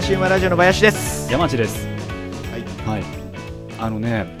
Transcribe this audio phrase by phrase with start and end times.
[0.00, 1.30] カシウマラジオの林です。
[1.30, 1.86] 山地です。
[2.86, 2.98] はい。
[2.98, 3.04] はい。
[3.78, 4.34] あのね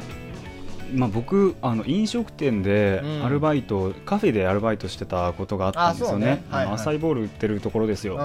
[0.94, 3.26] まあ、僕あの飲食店でうん。
[3.26, 6.24] アルバイト、カフェでアルバイトしてたことがあったんですよね。
[6.24, 6.30] ね。
[6.30, 6.64] はいはい。
[6.64, 8.22] あのアサイボール売ってるところですよ、は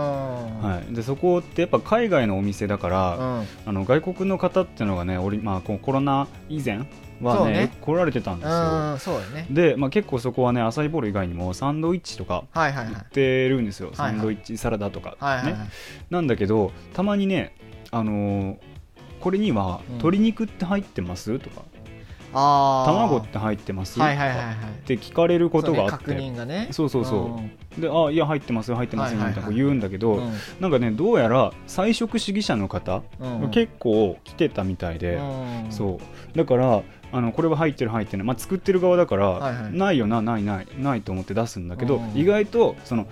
[0.62, 3.48] はい、でそこってやっぱ海外のお店だから、うん。
[3.66, 6.88] あの外国の方っていうのがね、おりまあ、コロナ以前
[7.22, 7.78] はねね。
[7.82, 9.20] 来られてたんですよ。
[9.34, 9.48] ね。
[9.50, 12.94] で、まあ、結構そこはね、アサイボール以外にもサンドイッチとかはいはいはい。
[12.94, 14.12] 売ってるんですよ、はいはい。
[14.12, 15.54] サンドイッチサラダとか、はいはいはい。
[15.54, 15.70] ね。
[16.10, 17.56] なんだけど、たまにね、
[17.92, 18.58] あのー
[19.22, 19.98] これにはうん。
[19.98, 21.40] 鶏肉って入ってます？
[21.40, 21.64] とか、
[22.32, 22.92] あー。
[22.92, 23.96] 卵って入ってます？
[23.96, 24.38] とかはいはいはい。
[24.38, 26.68] はいって聞かれることがあって、認がね。
[26.70, 27.40] そうそうそ
[27.78, 27.82] う。
[27.82, 30.34] で、あいや、入ってますよ、入ってますよみたいなこう言うんだけど、うん。
[30.60, 33.50] なんかね、どうやら菜食主義者の方、うん。
[33.50, 35.72] 結構来てたみたいで、うん。
[35.72, 36.00] そ
[36.34, 36.38] う。
[36.38, 36.84] だから
[37.16, 39.74] あのこれは入ってる入ってない、まあ、作ってる側だから、はいはい。
[39.74, 42.12] ないよなないないないと思って出すんだけど、うん。
[42.14, 43.08] 意外とその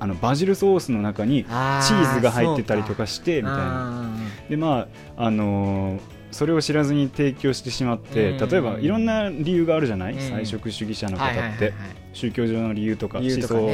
[0.00, 3.64] あのバジルソースの中にあチーズが入ってたりとかしてみたいな。
[3.64, 4.10] な
[4.50, 6.00] でまああのー
[6.32, 8.48] それを知らずに提供してしまって、うん。
[8.48, 10.20] 例えばいろんな理由があるじゃない、うん。
[10.20, 11.72] 菜食主義者の方って、
[12.12, 13.66] 宗教上の理由とか思想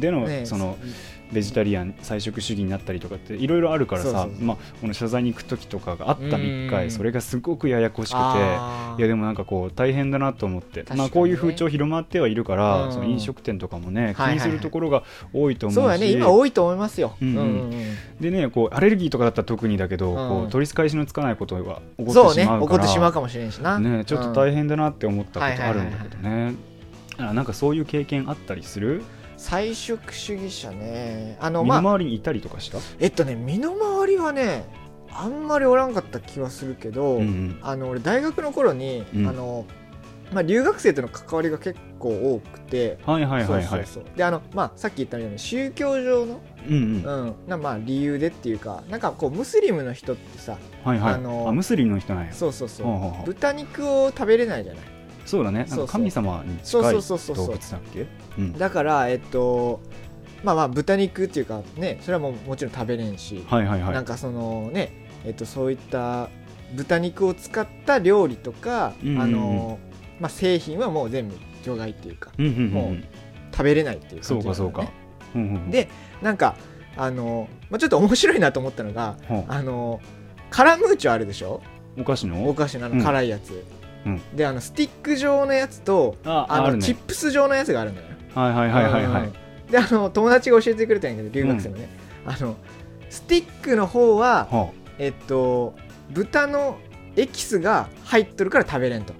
[0.00, 0.46] での、ね。
[0.46, 0.78] その
[1.32, 6.70] ベジタリアン菜食主義になったりとかっていろいろあるからさまあこの謝罪に行く時とかがあった3うん。
[6.70, 8.22] 回それがすごくややこしくて。
[8.98, 10.86] いやでもなんかこう大変だなと思って、ね。
[10.94, 12.92] まあ、こういう風潮広まってはいるから、うん。
[12.92, 14.48] その飲食店とかもね気はいはいはい。
[14.48, 16.10] にするところが多いと思うし、そうだね。
[16.10, 17.16] 今多いと思いますよ。
[17.20, 17.36] うんうん。
[17.36, 20.16] うんでねこうアレルギーとかだったら特にだけど、うん。
[20.16, 23.78] こう取り返しのつかないことが起こってしまうから怒ってしまうかもしれんしな。
[23.78, 26.54] ね、ちょっと大変だなって思ったことあるんだけどはいね。
[27.18, 29.02] あなんかそういう経験あったりする？
[29.42, 31.36] 菜食主義者ね。
[31.40, 34.64] あの身まあの回りにいたりとかした、えっとね身の回りはね
[35.10, 37.58] あんまりおらんかった気はするけど、うんうん。
[37.60, 39.26] あの俺大学の頃に、うん。
[39.26, 39.66] あの
[40.32, 43.64] まあ、留学生との関わりが結構多くて、はいはいはいはい。
[43.64, 44.16] そうそうそう。
[44.16, 47.04] であの、まあ、さっき言ったように宗教上の、うんうん。
[47.04, 47.34] うん。
[47.48, 51.14] なまあ、理由でっていうかなんかこうムスリムの人ってさはいはい。
[51.14, 52.32] あのあムスリムの人なんや。
[52.32, 53.26] そうそうそう。
[53.26, 54.91] 豚肉を食べれないじゃない
[55.24, 55.66] そうだね。
[55.68, 58.06] なんか神様にそう近い動物だっけ？
[58.38, 58.52] うん。
[58.52, 59.80] だからえっと
[60.42, 63.94] まあまあ豚肉っていうかねそれはもうもちろん食べれんし、はいはいはい。
[63.94, 66.28] なんかそのね、えっと、そういった
[66.74, 69.22] 豚肉を使った料理とか、うんうんうん。
[69.22, 69.78] あの
[70.20, 71.34] まあ、製品はもう全部
[71.64, 72.96] 除外っていうかうんうんうんもう
[73.52, 74.92] 食べれないっていうそうかそうか感
[75.34, 75.52] じなんだよね。
[75.52, 75.70] うんうんうん。
[75.70, 75.88] で
[76.20, 76.56] なんか
[76.96, 79.44] あの、まあ、ちょっと面白いなと思ったのがほう。
[79.48, 80.00] あの
[80.50, 81.62] カラムーチョあるでしょ？
[81.98, 82.48] お菓子の？
[82.48, 83.02] お菓子のあのうん。
[83.02, 83.62] 辛いやつ、うん
[84.34, 86.82] であのスティック状のやつとああのね。
[86.82, 88.08] チップス状のやつがあるんだよ。
[88.34, 89.22] はいはいはいはいはい。
[89.24, 89.32] うん。
[89.70, 91.88] であの友達が教えてくれたんやけど留学生のね、
[92.26, 92.56] あの
[93.08, 95.74] スティックの方ははえっと
[96.10, 96.78] 豚の
[97.16, 99.14] エキスが入っとるから食べれんと。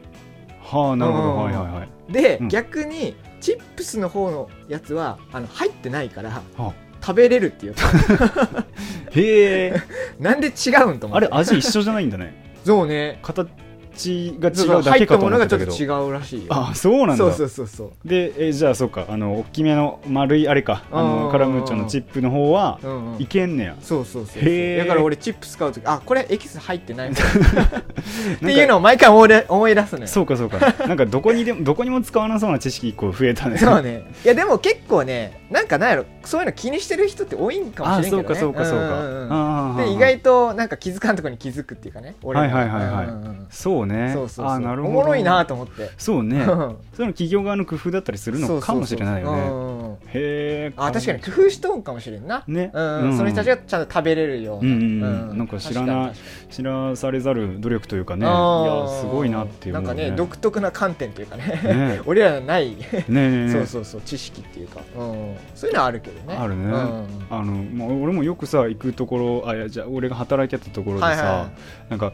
[0.72, 1.24] あはあなるほど。
[1.24, 1.42] うん。
[1.44, 2.12] はいはいはい。
[2.12, 2.48] で、うん。
[2.48, 7.74] 逆にチップスの方のやつはあの入ってないからは食べれるっていう。
[7.78, 8.64] あ
[9.10, 9.82] へえ。
[10.20, 11.26] なんで違うんと思って。
[11.26, 12.56] あれ味一緒じゃないんだね。
[12.64, 13.18] そうね。
[13.22, 13.50] 形
[13.96, 16.46] が違そうそううだけかと思ってたけがちょっとど違うらしいよ。
[16.50, 17.16] あそうなんだ。
[17.16, 18.08] そうそうそうそう。
[18.08, 19.06] でえじゃあそうか。
[19.08, 20.84] あの大きめの丸いあれか。
[20.90, 23.22] あうんのカラムーチョのチップの方はうんうん。
[23.22, 23.76] いけんねや。
[23.80, 24.78] そうそうそうへー。
[24.78, 27.10] だから俺チップ使う時あこれエキス入ってない。
[27.12, 30.06] っていうのを毎回思い出思い出すのよ。
[30.06, 30.58] そうかそうか。
[30.86, 33.58] なんかどこにでもどこにも使わなそうな知識一個増えたね。
[33.58, 34.04] そうね。
[34.24, 38.24] いやでも結構ねなんかなんやろそういうの気にしてる人って多いんかもしれんけどね。
[38.30, 42.14] あそうかそうかそうかうんで意外となんか気づかんとこに気づくっていうかね。
[42.22, 42.54] 俺も。
[42.54, 43.06] はいはいはいはい。
[43.06, 43.46] うんうんうん
[43.82, 44.12] そうね。
[44.12, 44.46] そうそうそう。
[44.46, 44.98] あーなるほど。
[44.98, 45.90] おもろいなと思って。
[45.98, 46.40] そうね。
[46.42, 49.98] うんその企業側の工夫だったりするのかもしれないよね。
[50.08, 52.44] へえあ確かに工夫しとんかもしれんな。
[52.46, 52.70] ね。
[52.72, 53.16] うんうん。
[53.16, 54.72] その人たちがちゃんと食べれるような。
[54.72, 55.38] うんうんうん。
[55.38, 56.12] なんか知らな
[56.50, 58.26] 知らされざる努力というかね。
[58.26, 61.60] いやすごいなっていうなんかね独特な観点というかね。
[61.64, 62.00] ね。
[62.06, 62.76] 俺らのない。
[63.08, 64.80] ねそうそうそう知識っていうか。
[64.98, 65.34] うん。
[65.54, 66.36] そういうのはあるけどね。
[66.38, 67.06] あるね、うん。
[67.30, 71.50] あのもう俺もよくさ行くところあいやじゃあ俺が働いてたところでさ、はいは
[71.88, 72.12] なんか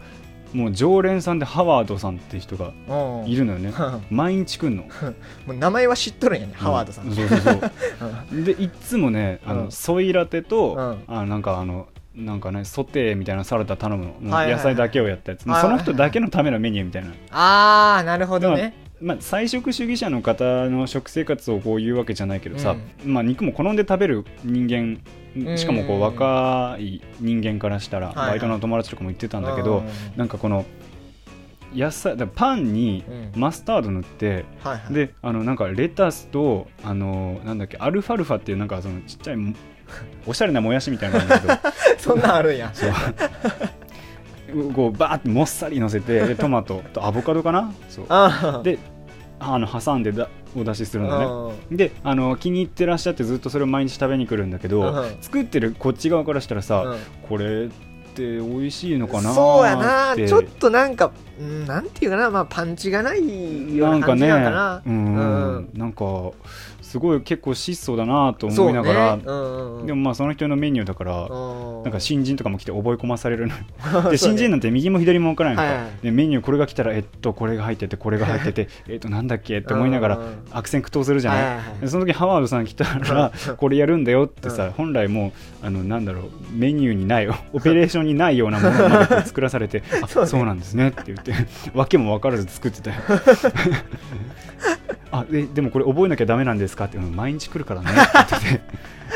[0.52, 3.28] もう常連さんでハワードさんって人がうん。
[3.28, 3.72] いるのよね。
[4.10, 4.84] 毎日来んの、
[5.46, 7.08] もう名前は知っとるんやね、ハワードさん。
[7.08, 7.40] うそうそう。
[7.40, 7.50] そ
[8.36, 9.72] うでいっつもねあの、うん。
[9.72, 10.74] ソイラテと、
[11.08, 11.14] うん。
[11.14, 14.56] あなんかあのなんかねソテーみたいなサラダ頼むの、はいはいはい。
[14.56, 18.74] 野菜だけをやったやつ、その人だけのためのメニューみたいな、あー、なるほどね。
[19.00, 22.74] まあ、菜食主義者の方の食生活をこう言うわけじゃないけどさ、
[23.04, 24.98] うまあ、肉も好んで食べる人間
[25.56, 25.98] しかもこうん。
[26.00, 28.30] う若い人間からしたら、はいはい。
[28.30, 29.82] バイトの友達とかも言ってたんだけど、
[30.16, 30.64] なんかこの
[31.74, 33.04] 野菜だパンに
[33.34, 33.40] うん。
[33.40, 39.54] マスタード塗って、はいはい、であのなんかレタスとあのなんだっけアルファルファっていうなんかそのちっちゃいも
[40.26, 41.54] おしゃれなもやしみたいなのだけど
[41.98, 42.70] そんなんあるんや。
[42.72, 42.92] そう。
[44.72, 47.72] こうバーってもっさり乗せてでトマトとアボカドかな？
[47.90, 48.62] そう。
[48.62, 48.78] で
[49.40, 51.56] あの挟んでだお出しするのね。
[51.70, 51.76] うん。
[51.76, 55.16] であの気に入ってらっしゃってずっとそれを毎日食べに来るんだけど、うん。
[55.20, 56.98] 作ってるこっち側からしたらさ、うん。
[57.28, 57.68] これっ
[58.14, 61.12] て美味しいのかなそうやなちょっとなんか、うん、
[61.66, 64.82] なんていうかなまあパンチがないような感じなのかな。
[64.86, 65.70] うん、うん。
[65.74, 66.32] なんか
[66.82, 69.86] すごい結構質素だなと思いながら、うんうんうん。
[69.86, 73.54] でもまあその人のメニューだから、うんなんか新人とかも来て覚え込まされるの。
[74.10, 75.90] で新人なんて右も左も分からないのか、はいはい。
[76.02, 81.80] でメニューこれが来たらえっとこれが入っててこれが入ってて えっとなんだっけって思いながらうん悪戦苦闘するじゃない、はいはいはい。
[81.82, 84.70] でその時ハワードさん来たら これやるんだよってさ、うん。
[84.72, 85.32] 本来も
[85.62, 90.28] うあのなんだろうメニューにないオペレーションにないようなものまで作らされてあそうね。
[90.28, 91.27] そうなんですねって言って
[91.74, 92.96] 訳も分からず作ってたよ。
[95.10, 96.84] あででもこれ覚えなきゃダメなんですか？
[96.84, 97.90] ってうん毎日来るからね。
[97.90, 98.60] って言ってて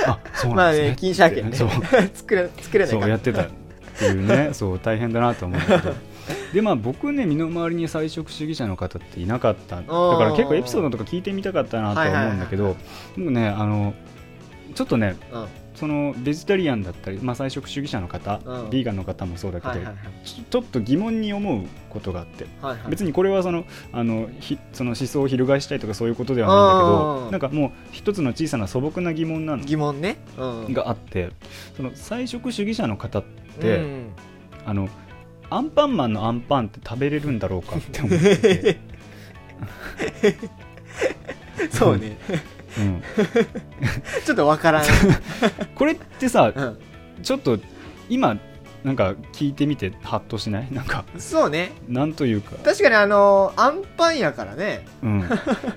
[0.07, 0.89] あそうまあなんですね。
[0.91, 1.57] ね禁止派遣ね。
[1.57, 1.69] そう。
[2.15, 3.47] 作れ作れないそうやってたっ
[3.99, 4.51] ていうね。
[4.53, 5.95] そう大変だなと思うんだけど。
[6.55, 9.77] でまあ僕ね身の回りに菜食主義者の方っていなかった。
[9.77, 12.77] だから結構エピソードとか聞いてみたかったなとは思うんだけど
[13.17, 13.93] でもねあの
[14.75, 18.71] ちょっとねうんそのベジタリアンだったり、まあ、菜食主義者の方、うん。
[18.71, 19.97] ビーガンの方もそうだけど、はいはいはい。
[20.25, 22.91] ちょっと疑問に思うことがあってはいはい。
[22.91, 29.65] 別にこれはそのあのひその思想を翻したいとかそういうことではないんだけうんどなんかもう一つの小さな素朴な疑問なの。
[29.65, 30.19] 疑問ね。
[30.39, 30.73] うん。
[30.73, 31.31] があって
[31.77, 33.25] その菜食主義者の方っ
[33.61, 34.11] て、うん。
[34.65, 34.89] あの
[35.51, 38.81] アンパンマンのアンパンって食べれるんだろうかって思ってて、
[41.71, 42.17] そうね
[42.79, 43.03] うん、
[44.25, 44.85] ちょっとわからん。
[45.75, 46.79] これってさうん。
[47.23, 47.59] ちょっと
[48.09, 48.37] 今
[48.85, 50.67] なんか聞いてみてハッとしない？
[50.75, 51.71] なんかそうね。
[51.89, 54.85] なんというか、確かにあのアンパンやからね。
[55.05, 55.25] うん、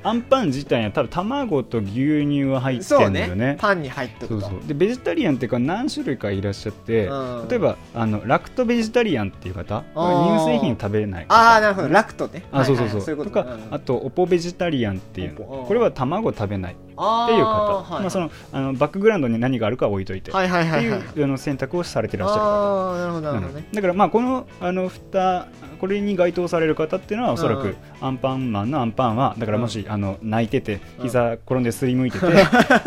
[0.02, 1.92] アンパン自体には多分卵と牛
[2.24, 3.46] 乳は入ってそうるんだよね。
[3.50, 3.58] ね。
[3.60, 4.42] パンに入ってると。
[4.42, 4.68] そうそう。
[4.68, 7.48] でベジタリアンっていうか何種類かいらっしゃって、うん。
[7.48, 9.84] 例えばあのラクトベジタリアンっていう方？
[9.94, 11.36] 乳製品食べれない方。
[11.36, 11.90] ああなるほど。
[11.90, 12.42] ラクトね。
[12.52, 13.76] あそうそうそう,、はいはいそういうこととか、うん。
[13.76, 18.00] あとオポベジタリアンっていうこれは卵食べないってあいう方。
[18.02, 22.98] まあ、そのあのバックグラウンドに何があるかは置いといて、っていうあの選択をされてらっしゃる方。
[22.98, 23.60] なるほどなるほど。
[23.60, 25.48] ねだからまあこのあの蓋
[25.80, 31.04] これに該当される方っていうのはおそらくアンパンマンのアンパンはだからもし、あの泣いててうん。
[31.04, 32.26] 膝転んですりむいてて、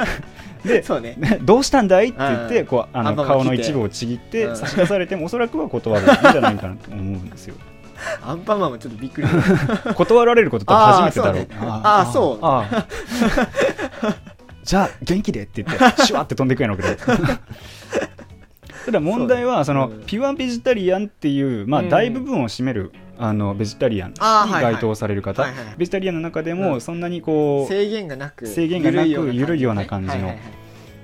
[0.65, 1.15] でそうね。
[1.19, 2.09] ねどうしたんだい？
[2.09, 2.67] って言って、うん。
[2.67, 4.57] こうあの顔の一部をちぎってうん。
[4.57, 7.55] 差し出されてもおそらくは断るんじゃないかなと思うんですよ。
[8.23, 9.29] アンパンマンもちょっとびっくり。
[9.95, 11.47] 断られること多分初めてだろう。
[11.61, 12.39] あーそうね。
[12.43, 13.49] あーそう
[14.65, 16.89] じゃあ元気でって言って シュワって飛んでいくやろうけど。
[18.87, 20.07] ただ問題はその、うん。
[20.07, 21.89] ピュアベジタリアンっていう、まあ、うん。
[21.89, 24.17] 大部分を占めるあのベジタリアンに
[24.53, 25.45] 該当される方、
[25.77, 26.59] ベジタリアンの中でうん。
[26.59, 30.35] もそんなにこう、制限がなく制限がなく緩いような感じの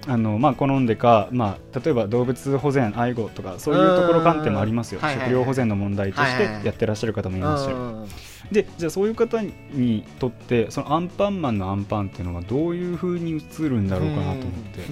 [0.07, 5.07] あのまあ、好んでか、まあ、例えば動物保全愛護とかそういうところ観点もありますよ、うん。
[5.07, 5.31] はいはいはい。
[5.31, 8.07] 食料保全の問題としてやってらっしゃる方もいますし、うん
[8.53, 14.83] でじゃあそういう方にとってそのアンパンマンのアンパンっていうのはどういうふうに映るんだろうかなと思って、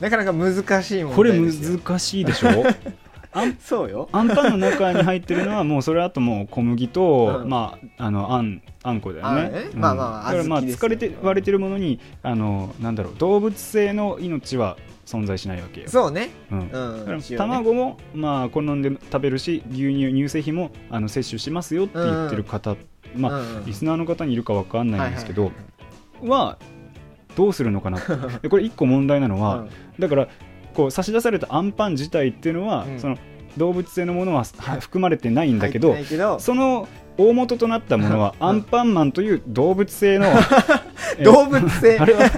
[0.00, 2.48] なかなか難しいもんこれ難しいでしょ？
[3.60, 4.08] そうよ。
[4.12, 7.48] アンパンの中に入ってるのはもうそれあともう小麦と、うん。
[7.48, 9.42] まああのあんあんこだよね。
[9.42, 9.52] あん。
[9.52, 14.76] ねまあまあだからまあ疲れて割れてるものにあのなんだろう動物性の命は
[15.08, 16.30] 存在しないわけよ、そうね。
[16.50, 16.58] うん。
[16.70, 17.22] うん。
[17.36, 22.76] 卵もまあ好んで食べるし牛乳乳製品もあの摂取しますよって言ってる方、
[23.16, 25.50] まあ、うんリスナーの方にいるかわかんないんですけど、
[26.22, 26.58] は
[27.36, 27.98] どうするのかな
[28.42, 29.68] でこれ一個問題なのは、うん。
[29.98, 30.28] だから
[30.74, 32.98] こう差し出されたアンパン自体っていうのは、うん。
[32.98, 33.16] その
[33.58, 35.96] 動物性のものはは含まれてないんだけど
[36.38, 36.88] その
[37.18, 40.26] 大元となったものはうん アンパンマンという動物性の
[41.18, 41.98] え動物性。
[41.98, 42.30] あれは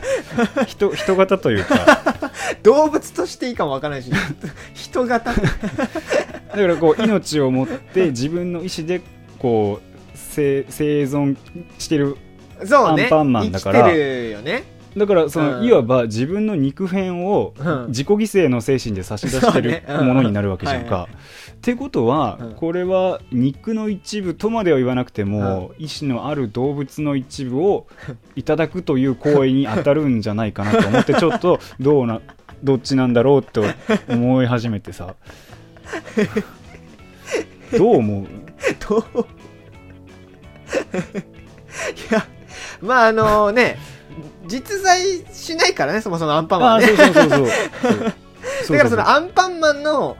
[0.66, 2.00] 人人型というか。
[2.62, 4.10] 動物としていいかもわからないし
[4.74, 5.32] 人型。
[5.32, 5.46] だか
[6.54, 9.02] らこう命を持って自分の意思で
[9.38, 11.36] こう生生存
[11.78, 12.16] してる
[12.72, 15.64] アンパンマンだから生きてるよねだからその、うん。
[15.64, 17.86] いわば自分の肉片をうん。
[17.88, 20.00] 自己犠牲の精神で差し出してるそうね。
[20.00, 20.06] うん。
[20.06, 20.94] ものになるわけじゃんか。
[20.94, 21.18] はいは
[21.60, 22.54] ってことは、うん。
[22.54, 27.86] これは肉の一部とまでは言わなくても、意志のある動物の一部を
[28.34, 32.22] いただくという行為に当たるんじゃないかなと思ってちょっと どうな
[32.64, 33.64] どっちなんだろうと
[34.08, 35.14] 思い始めてさ。
[37.76, 38.26] どう思う？
[38.88, 39.02] どう？
[42.10, 42.26] いや
[42.80, 43.76] まああのね
[44.50, 45.00] 実在
[45.32, 46.88] しないからねそもそもアンパンマあンね。
[46.88, 47.48] そう そうそう
[48.66, 48.76] そう。
[48.76, 50.16] だからそのアンパンマンの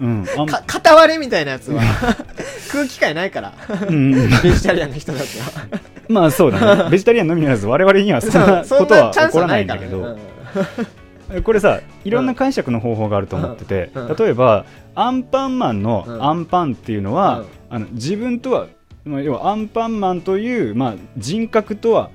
[0.00, 1.82] うんか片割れみたいなやつは
[2.72, 3.52] 空気感ないから
[3.88, 4.14] うん。
[4.14, 5.46] うんベジタリアンの人たちは。
[6.08, 6.90] まあそうだね。
[6.90, 10.16] ベジタリアンのみならず我々にはそんなことは起こらなないんだけど、
[11.32, 11.42] うん。
[11.42, 14.06] これさいろんな解釈の方法があると思ってて、うん。
[14.08, 14.16] うん。
[14.16, 16.24] 例えばアンパンマンのうん。
[16.24, 17.46] アンパンっていうのは、うん。
[17.68, 18.66] あの自分とは
[19.06, 22.10] まあ要はアンパンマンという、まあ、人格とは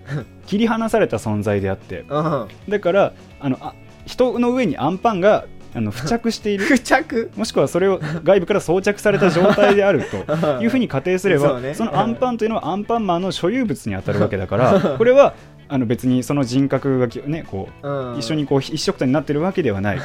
[0.45, 2.05] 切り離された存在であって。
[2.09, 2.47] うん。
[2.67, 3.73] だからあのあ
[4.05, 6.65] 人の上にアンパンがあの 付着している。
[6.65, 7.31] 付着？
[7.37, 10.17] もしくはそれを外部から装着された状態であると
[10.61, 11.73] いうふうに仮定すればそうね。
[11.73, 15.33] そのアンパンというのはアンパンマンの所有物に当たるわけだからこれは
[15.69, 18.17] あの別にその人格がきねこううん。
[18.17, 19.99] 一緒にこう一緒くたになってるわけではない。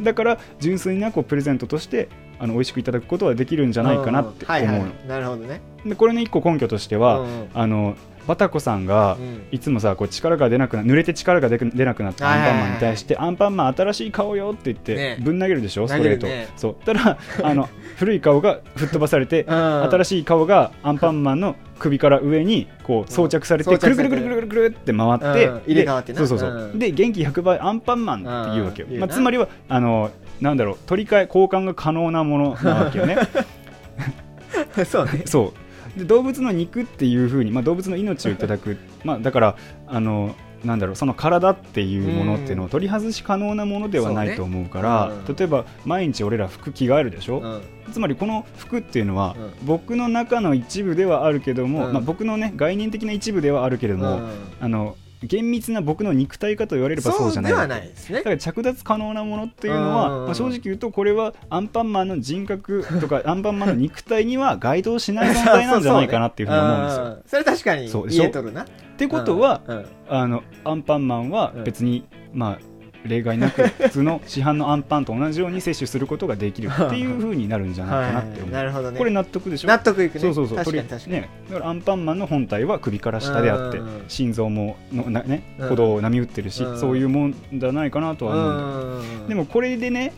[0.00, 2.08] だから純粋なこうプレゼントとして
[2.40, 4.92] あの美味しくいただくことはできるんじゃないかなってはいは思うの。
[5.04, 5.60] いなるほどね。
[5.84, 7.50] でこれの一個根拠としては、うん。
[7.52, 7.94] あの
[8.26, 9.42] バタコさんがうん。
[9.50, 15.18] いつもさこう力が出なくな濡れて力が出なくなったアンパンマンに対して、アンパンマン新しい顔よって言ってね。
[15.20, 16.74] ぶん投げるでしょ、ストレート、ねそう。
[16.82, 19.82] たら あの古い顔が吹っ飛ばされて、うん。
[19.90, 25.60] 新しい顔がアンパンマンの首から上にこう装着されて、装くるくるくるくるくるくるって回って、うん。
[25.66, 33.16] 入れ替わってそうそうそう、うんで元気100倍アンパンマンって言うわけよ、まあ、つまりはあのなんだろう取り替え交換が可能なものなわけよね。
[34.84, 35.22] そうね。
[35.26, 35.52] そ
[35.96, 35.98] う。
[35.98, 39.56] で動物の肉っていうふうに、まあ、動物の命をいただく、 まあ、だから
[39.86, 45.24] あのなんだろうその体っていうものっていうのを取り外し可能なものではないと思うからそうね。
[45.28, 45.36] うん。
[45.36, 47.62] 例えば毎日俺ら服着替えるでしょ、うん。
[47.92, 51.92] つまりこの服っていうのは、う僕の中の一部ではあるけども、うん。
[51.94, 54.28] まあ、僕のね概念的な一部ではあるけれども、うん。
[54.60, 58.18] あの厳密な僕の肉体かと言われればそうじゃないではないですね。
[58.18, 60.24] だから着脱可能なものっていうのは、うん。
[60.26, 67.04] まあ、正直言うとこれはアンパンマンの人格とか アンパンマンの肉体には該当しない存在なんじゃないかなっていうふうに思うんですよ。
[67.04, 68.62] ん それ確かに言えとるな。
[68.62, 69.86] っってことは、うん。
[70.08, 72.69] あのアンパンマンは別に、まあ
[73.04, 78.50] 例外なく普通の市販のアンパンと同じように摂取することができるっていうふうになるんじゃないかなって思う。
[78.50, 78.98] なるほどね。
[78.98, 79.68] これ納得でしょ？
[79.68, 80.20] 納得いくね。
[80.20, 80.58] そうそうそう。
[80.58, 81.12] 確かに確かに。
[81.12, 84.04] ね、だからアンパンマンの本体は首から下であってうん。
[84.08, 85.64] 心臓ものな、ね、うん。
[85.68, 86.78] 鼓動を波打ってるし、うん。
[86.78, 89.02] そういうもんじゃないかなとは思う。
[89.24, 89.28] ん。
[89.28, 90.12] でもこれでね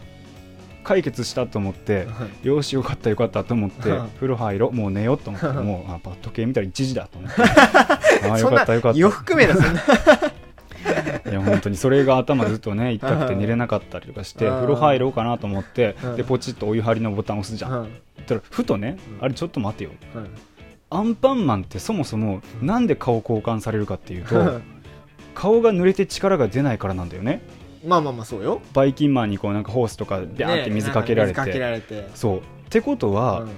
[0.85, 2.09] 解決したと思って
[2.43, 4.09] よしよかったよかったと思ってうん。
[4.17, 5.65] 風呂入ろうもう寝ようと思ってうん。
[5.65, 7.43] もうあバッ時計見たら1時だと思って。
[8.29, 8.99] ああよかったよかった。
[8.99, 9.81] 夜含めだそんな
[11.33, 14.55] いや本当にそれが頭ずっとね 痛くて寝れなかったりとかしてうん。
[14.55, 16.17] 風呂入ろうかなと思ってうん。
[16.17, 17.89] でポチッとお湯張りのボタン押すじゃん。
[18.27, 19.91] たらふとねうんあれちょっと待てよ。
[20.15, 20.29] うん。
[20.91, 24.63] アンパンマンってそもそもなんで顔交換されるかっていうとうん。
[25.35, 27.43] 顔が濡れて力が出ないからなんだよね。
[27.87, 28.61] まあまあまあそうよ。
[28.75, 31.59] バイキンマンにこうなんかホースとかビャーって水かけられて。
[31.59, 32.09] られて。
[32.15, 32.39] そう。
[32.39, 33.49] ってことは、うん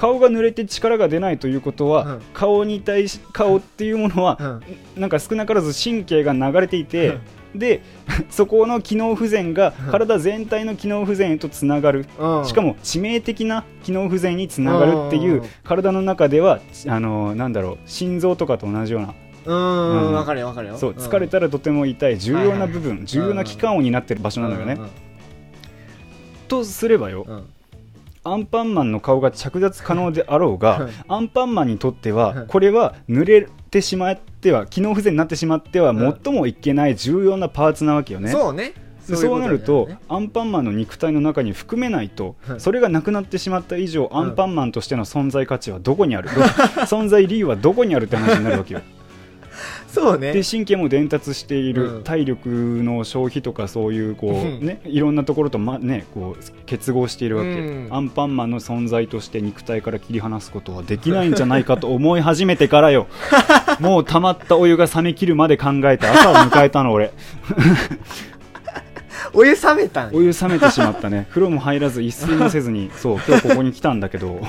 [0.00, 2.20] 顔が濡れて力が出ないということは、うん。
[2.32, 5.00] 顔に対し顔っていうものは、うん。
[5.00, 7.18] なんか少なからず神経が流れていて、
[7.54, 7.82] で
[8.30, 9.90] そこの機能不全がうん。
[9.90, 12.44] 体全体の機能不全へとつながる、うん。
[12.46, 15.48] しかも致命的な機能不全につながるっていう、うん。
[15.64, 19.14] 体の中ではあのなんだろう心臓とかと同じような。
[19.44, 20.24] ううん。
[20.24, 20.78] かるよわかるよ。
[20.78, 24.78] そう疲れたらとても痛い重要な部分、重要な器官を担ってる場所なのよね。
[24.78, 24.88] うん。
[26.48, 27.44] とすればよ、うん
[28.22, 38.30] アンパンマンの顔が着脱可能であろうが、うんアンパンマンにとってはうんこれは濡れてしまっては機能不全になってしまってはうん最もいけない重要なパーツなわけよね。
[38.30, 38.74] そうね。
[39.08, 46.28] でそうなると、アンパンマンの肉体の中に含めないと、うんそれがなくなってしまった以上、アンパンマンとしての存在価値はどこにある？
[46.32, 46.40] ど
[46.86, 48.82] 存在理由はどこにあるって話になるわけよ。
[49.92, 50.32] そうね。
[50.32, 52.04] で神経も伝達している、うん。
[52.04, 54.64] 体力の消費とかそういうこう、うん。
[54.64, 57.88] ね、いろんなところと、まね、こう結合しているわけ、うん。
[57.90, 63.08] アンパンマンの存在として肉体から切り離すことはできないんじゃないかと思い始めてからよ。
[63.80, 67.12] もう溜まったお湯が冷め切るまで考えて朝を迎えたの俺。
[69.32, 71.26] お湯冷めたんお湯冷めてしまったね。
[71.30, 74.40] 風呂も入らず一睡もせずにそう今日ここに来たんだけど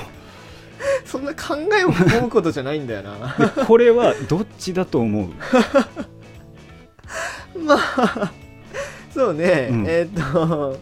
[1.06, 3.36] そんな考えを思うことじゃないんだよな。
[3.38, 5.28] でこれはどっちだと思う？
[7.58, 8.32] まあ
[9.14, 9.84] そうね、うん。
[9.86, 10.78] えーっと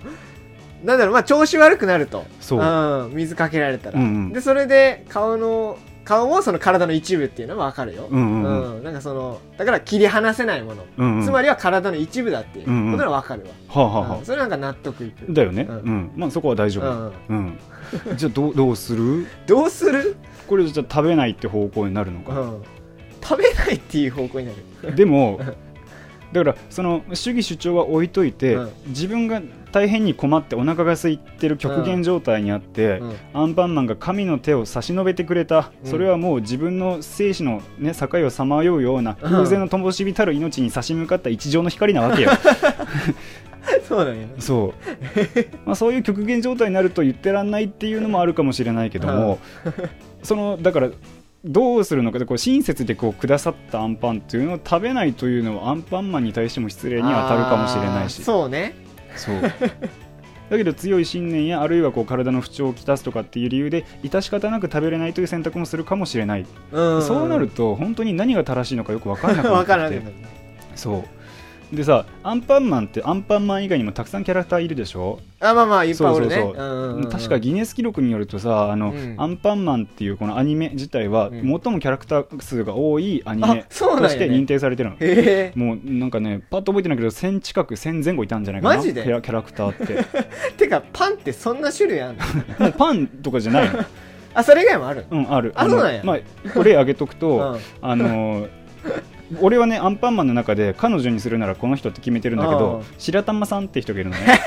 [0.85, 2.25] なんだろうまあ調子悪くなると。
[2.41, 2.61] そう。
[2.61, 4.33] うん、水かけられたら、うんうん。
[4.33, 5.77] でそれで顔の
[6.11, 8.83] 顔もその体の一部っていうのは分かるよ、うんうんうん。
[8.83, 11.25] なんかそのだから切り離せないもの、うんうん。
[11.25, 14.25] つまりは体の一部だっていうことうんうんは分かるわ、はあはあはうん。
[14.25, 15.31] それなんか納得いく。
[15.31, 15.79] あだよね、ううん。
[15.79, 17.59] んまあそこは大丈夫、うん。
[18.11, 19.29] うん、じゃあどうどうする？
[19.47, 20.17] どうする、
[20.49, 22.63] これじゃあ食べないって方向になるのか、うん、
[23.23, 24.53] 食べないっていう方向にな
[24.83, 24.97] る。
[24.97, 25.39] でも
[26.33, 28.73] だからその主義主張は置いといて、うん。
[28.87, 33.17] 自分が大変に困ってお腹が空いてる極限状態にあって、うん。
[33.33, 35.91] アンパンマンが神の手を差し伸べてくれた、うん。
[35.91, 39.37] それはもう自分の生死の、ね、境をさまようようなうん。
[39.39, 42.31] 偶然の灯火たる命に差し向かった一条の光なわけよ。
[43.87, 44.29] そうだよね。
[44.39, 44.75] そう、
[45.67, 49.39] まあ、そういう極限状態になると言ってらんないっていうのもあるかもしれないけども、
[50.23, 50.91] そのだから
[51.45, 58.23] どうするのかでこう親切でこうくださったアンパンっていうのを食べないというのはアンパンマンに対しても失礼に当たるかもしれないし。
[58.23, 58.75] そうね。
[59.17, 59.41] そう。
[59.43, 67.03] だけど強い信念やあるいはこう体の不調をきたすとかっていう理由で致し方なく食べれないという選択もするかもしれない、うん。
[67.03, 69.67] そうなると本当に何が正しいのかよく分からなくな分ってきて。
[69.73, 70.15] からなくなる。
[70.75, 71.20] そう
[71.73, 75.21] でさアンパンマンってアンパンマン以外にもたくさんキャラクターいるでしょ？
[75.39, 76.35] あまあまあいっぱいおるね。
[76.35, 76.65] そうそうそう。
[76.65, 77.11] うんうんうん。
[77.11, 79.15] 確かギネス記録によるとさあの、うん。
[79.19, 81.43] アンパンマンっていうこのアニメ自体は、うん。
[81.43, 85.53] 最もキャラクター数が多いアニメとして認定されてるの、へえ。
[85.55, 89.05] もうなんかねパッと覚えてないけど1000近く1000前後いたんじゃないかなマジで？
[89.05, 90.05] キャラキャラクターって。
[90.59, 92.25] てかパンってそんな種類あんの？
[92.59, 93.85] もうパンとかじゃないの。
[94.35, 95.07] あそれ以外もある？
[95.09, 95.53] うんある。
[95.55, 96.03] のあそうなんや。
[96.05, 96.19] まあ
[96.53, 97.61] これ挙げとくと、うん。
[97.89, 98.49] あの
[99.41, 104.41] 俺はねアンパンマンの中で彼女にするならこの人って決めてるんだけどうん白玉さんって人がいるのね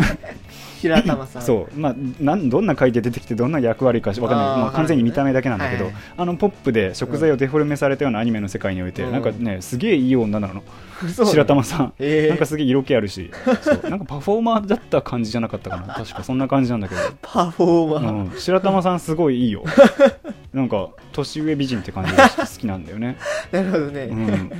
[0.80, 1.42] 白玉さん。
[1.42, 1.78] そう。
[1.78, 4.36] まあなんどんな回で出てきてどんな役割かわかんない。
[4.36, 6.02] あーもう完全に見た目だけなんだけど、はいはい。
[6.16, 9.12] あのポップで食材をデフォルメされたようなアニメの世界において、うん。
[9.12, 10.62] なんかねすげえいい女なの。
[11.04, 11.24] 嘘。
[11.24, 13.30] 白玉さん、へえなんかすげえ色気あるし。
[13.62, 13.80] そう。
[13.88, 15.94] なんかパフォーマーだった感じじゃなかったかな。
[15.94, 19.64] 確かそんな感じなんだけど、パフォーマー、うん、白玉さんすごいいいよ。
[20.52, 23.16] なんか年上美人って感じが好きなんだよね、
[23.52, 24.50] なるほどね、うん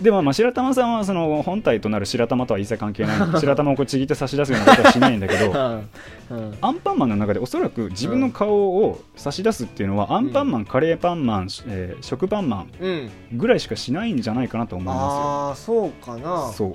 [0.00, 3.16] でもまあ白玉さんはその本体となる白玉とは一切関係ない。
[3.40, 5.50] 白玉をこうちぎって差し出すようなことはしないんだけど
[6.30, 6.58] うんうん。
[6.60, 13.10] アンパンマンの中でおそらく自分の顔を差し出すっていうのは、アンパンマン、カレーパンマン、えー食パンマンうん。
[13.32, 16.50] ぐらいしかしないんじゃないかなと思いまああそうかな。
[16.52, 16.74] すよ。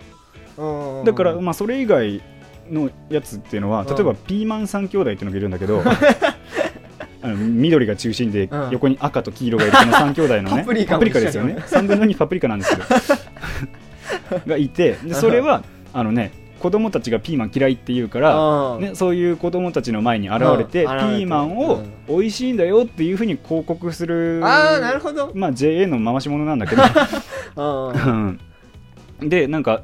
[0.58, 1.06] そううん。
[1.06, 2.22] だから、まあ、それ以外
[2.72, 3.96] のやつっていうのはうん。
[3.96, 5.84] 例えばピーマン三兄弟っていうのがいるんだけど
[7.22, 8.70] あの緑が中心でうん。
[8.72, 11.56] 横に赤と黄色がいるこの三兄弟のね パプリカですよね。
[11.58, 15.64] 3分の2パプリカなんですけど がいてでそれは
[15.94, 18.82] あのね子供たちがピーマン嫌いって言うからうん。
[18.82, 25.32] ね、そういう子供たちの前に現れて、ピーマンを美味しいんだよっていうふうに広告するああなるほど。
[25.34, 26.84] まあ JA の回し物なんだけど
[29.28, 29.84] でなんか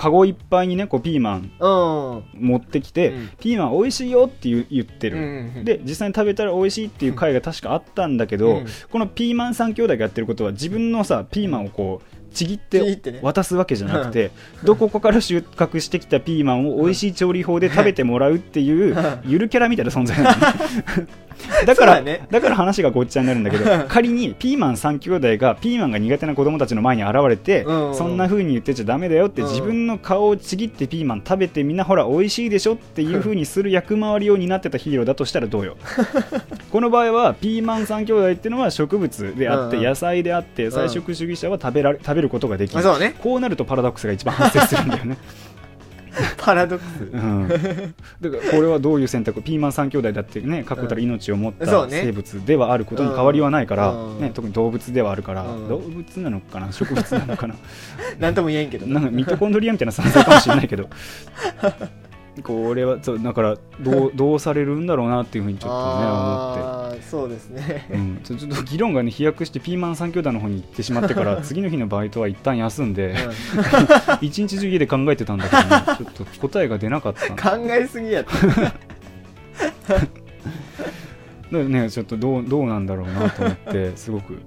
[0.00, 2.48] カゴいっぱいにねこうピーマンうん。
[2.48, 3.30] 持ってきて、うん。
[3.38, 5.20] ピーマン美味しいよって言ってる、う
[5.60, 8.66] んで実際に食べたら美味しいっていう回が確かあったんだけど、うん。
[8.90, 14.30] このピーマン三兄弟がやってることは自分のさピーマンをこうちぎって渡すわけじゃなくて、
[14.64, 21.08] どこかから収穫してきたピーマンを美味しい調理法で食べてもらうっていうゆるキャラみたいな存在なのね
[21.66, 22.26] だからね。
[22.30, 27.90] だから話がごっちゃになるんだけど仮にピーマン3兄弟がピーマンが苦手な子供たちの前に現れて、うん。
[27.90, 29.48] うんそんな風に言ってちゃダメだよって、うん。
[29.48, 35.76] 自分の顔をちぎってピーマン食べてみんなほら美味しいでしょっていう風にする役回りを担ってたヒーローだとしたらどうよ。
[36.70, 43.14] この場合はピーマン3兄弟っていうのは植物であって、うんうん野菜であって菜食主義者は食べられ食べることができる、うね。
[43.18, 45.16] こうなるとパラドックスが一番発生するんだよね
[46.38, 47.04] パラドックス。
[47.12, 54.20] うん、だからこれはどういう選択ピーマン3兄弟だってね確固たる命を持った生物ではあることに変わりはないから、うん。
[54.20, 55.68] ね、特に動物ではあるから、うん。
[55.68, 57.54] 動物なのかな植物なのかな。
[58.18, 58.86] なんとも言えんけど。
[58.86, 60.88] なんかミトコンドリアみたいな存在かもしれないけど
[62.42, 67.02] これはそうだからどう どうされるんだろうなっていうふうにちょっとね思って。
[67.02, 67.88] そうですね。
[67.90, 73.14] うん、ちょっと議論がね飛躍してピーマン3兄弟の方に行ってしまってから 次の日のバイトは一旦休んで
[74.20, 77.26] 一日中家で考えてたんだけど、ね、ちょっと答えが出なかった。
[77.26, 78.46] うん考えすぎやった
[81.58, 84.38] ねちょっとどうどうなんだろうなと思ってすごく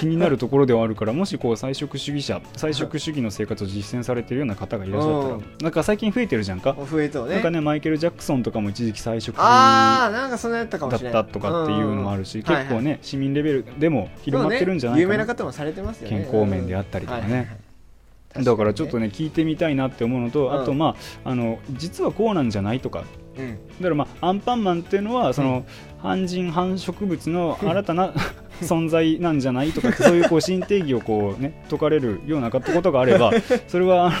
[0.00, 5.44] 気になるところではあるからもしこう菜食主義者菜食主義の生活を実践されてるような方がいらっしゃったらうん。
[5.62, 7.34] なんか最近増えてるじゃんか、増えとうね。
[7.34, 12.44] なんかねマイケル・ジャクソンとかも一時期菜食なんかそんなやったかもだっしれないたとかっていうのもあるし、うん。
[12.44, 16.24] 結構ね、市民レベルでも広まってるんじゃないそうね有かな、名な方もされてますよね。
[16.24, 17.24] 健康面であったりとかね。
[17.24, 17.32] うん。
[17.32, 18.44] はいはいはい。
[18.44, 20.60] だからちょっとね聞いてみたいなって思うのと、うん。
[20.60, 23.04] あとまああの実はこうなんじゃないとか。
[23.38, 23.58] うん。
[23.78, 25.64] だからまあアンパンマンっていうのはその、
[26.02, 28.12] 半人半植物の新たな
[28.62, 33.32] 存在なんじゃないとかってそういうこう新定義をこうね解かれるようなことがあれば
[33.68, 34.16] それはあの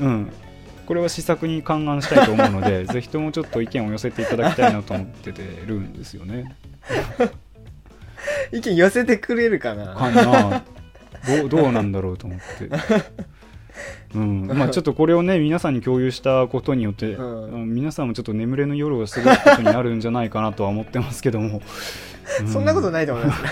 [0.08, 0.32] うん
[0.86, 6.54] これは試作に勘案したいと思うので ぜひともちょっと意見を寄せていただきたいなと思っててるんですよね。
[8.52, 9.94] 意見寄せてくれるかな？
[9.94, 10.62] かな
[11.38, 12.68] どうどうなんだろうと思って。
[14.14, 14.46] うん。
[14.46, 17.52] まあ、ちょっとこれをね皆さんに共有したことによって、うん。
[17.52, 21.60] うん皆さんもちょっと眠れぬ夜を過ごすことになるんじゃないかなとは思ってますけども、
[22.44, 23.42] うそんなことないと思います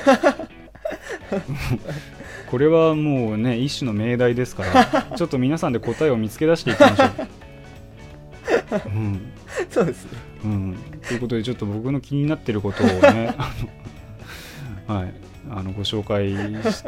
[2.51, 7.09] これはもうね一種の命題ですからちょっと皆さんで答えを見つけ出していきましょう。
[8.87, 9.33] うん。
[9.71, 10.11] そうですね。
[10.45, 13.35] うん、ということでちょっと僕の気になってることをね
[14.87, 15.15] はい、
[15.51, 16.33] あのご紹介
[16.73, 16.85] し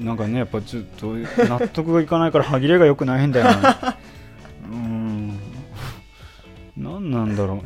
[0.00, 3.96] なんかねやっぱちょっと納得がいかないから歯切れが良くないんだよな。
[4.70, 5.38] うん。
[6.76, 7.62] 何なんだろうね。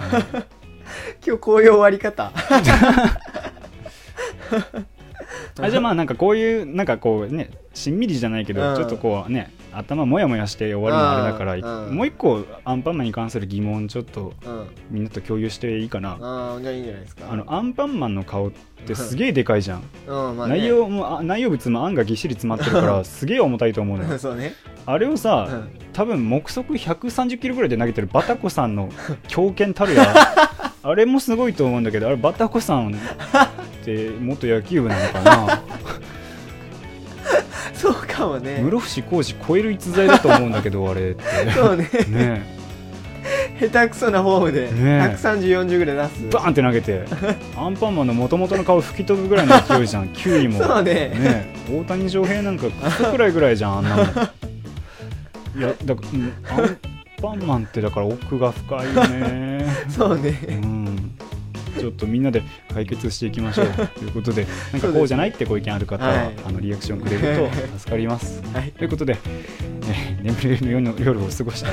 [1.27, 2.33] 今日こういう終わり方
[5.61, 8.77] あじゃあまあなんかこういうなんかこうねしんみりじゃないけど、うん。
[8.77, 11.95] ちょっとこうね頭もやもやして終わるのあれだから、うん。
[11.97, 14.67] もう一個アンパンマンに関する疑問ちょっとうん。
[14.91, 17.27] みんなと共有していいかな、ああじゃあいいんじゃないですか。
[17.31, 18.53] あのアンパンマンの顔っ
[18.87, 20.59] て すげえでかいじゃん、うんまあね。
[20.59, 24.19] 内容もあ内容物もあんがぎっしり詰まってるから すげえ重たいと思うのよ。
[24.19, 24.55] そうね。
[24.85, 25.71] あれをさ、うん。
[25.93, 28.91] 多分目測130キロぐらいで投げてるバタコさんの
[29.29, 30.15] 強肩たるや
[30.83, 32.95] あれもすごいと思うんだけどあれバタコさん
[33.87, 35.63] って元野球部なのかな。
[37.75, 38.61] そうかもね。
[38.63, 41.23] 室伏浩二超える逸材だと思うんだけど あれって。
[41.55, 41.89] そうね。
[42.09, 42.57] ね。
[43.61, 45.17] 下手くそなフォームでね。
[45.17, 46.29] 13040ぐらい出す。
[46.33, 47.05] バーンって投げて
[47.57, 50.63] アンパンマンの元々の顔吹き飛ぶぐらいの勢いじゃん球威も。
[50.63, 50.93] そうね。
[51.11, 51.55] ね。
[51.71, 54.07] 大谷翔平なんかクソくらいぐらいじゃんあんなもん
[55.59, 56.77] いやだからうんアン
[57.23, 59.67] パンマンってだから奥が深いよね。
[59.89, 60.39] そうね。
[60.49, 60.76] うん
[61.77, 63.67] ちょっとみんなで解決していきましょう。
[63.99, 66.35] ということでなんかこうじゃないってご意見ある方は、はい。
[66.47, 68.43] あのリアクションくれると 助かります。
[68.53, 68.73] はい。
[68.73, 71.71] ということで、ね、眠れる夜の夜を過ごした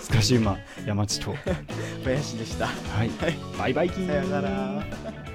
[0.00, 1.36] スカシウマ山地と、は
[2.04, 2.66] 林でした。
[3.04, 3.10] い、
[3.58, 4.04] バイバイキー。
[4.04, 5.29] ンさよなら